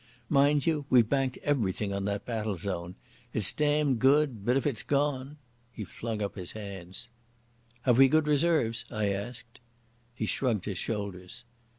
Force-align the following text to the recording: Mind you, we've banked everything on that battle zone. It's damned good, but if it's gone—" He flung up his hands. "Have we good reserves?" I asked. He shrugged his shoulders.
Mind 0.29 0.65
you, 0.65 0.85
we've 0.89 1.07
banked 1.07 1.37
everything 1.43 1.93
on 1.93 2.05
that 2.05 2.25
battle 2.25 2.57
zone. 2.57 2.95
It's 3.33 3.51
damned 3.53 3.99
good, 3.99 4.43
but 4.43 4.57
if 4.57 4.65
it's 4.65 4.81
gone—" 4.81 5.37
He 5.71 5.83
flung 5.83 6.23
up 6.23 6.33
his 6.33 6.53
hands. 6.53 7.09
"Have 7.83 7.99
we 7.99 8.07
good 8.07 8.25
reserves?" 8.25 8.83
I 8.89 9.09
asked. 9.09 9.59
He 10.15 10.25
shrugged 10.25 10.65
his 10.65 10.79
shoulders. 10.79 11.43